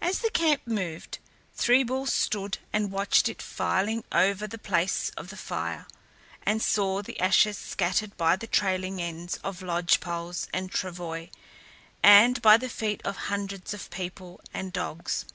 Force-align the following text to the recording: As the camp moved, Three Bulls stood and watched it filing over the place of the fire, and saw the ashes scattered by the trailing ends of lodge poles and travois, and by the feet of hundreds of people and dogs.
As 0.00 0.20
the 0.20 0.30
camp 0.30 0.62
moved, 0.64 1.18
Three 1.52 1.82
Bulls 1.84 2.10
stood 2.10 2.56
and 2.72 2.90
watched 2.90 3.28
it 3.28 3.42
filing 3.42 4.02
over 4.10 4.46
the 4.46 4.56
place 4.56 5.10
of 5.14 5.28
the 5.28 5.36
fire, 5.36 5.86
and 6.42 6.62
saw 6.62 7.02
the 7.02 7.20
ashes 7.20 7.58
scattered 7.58 8.16
by 8.16 8.34
the 8.34 8.46
trailing 8.46 8.98
ends 9.02 9.36
of 9.44 9.60
lodge 9.60 10.00
poles 10.00 10.48
and 10.54 10.70
travois, 10.70 11.26
and 12.02 12.40
by 12.40 12.56
the 12.56 12.70
feet 12.70 13.02
of 13.04 13.16
hundreds 13.28 13.74
of 13.74 13.90
people 13.90 14.40
and 14.54 14.72
dogs. 14.72 15.26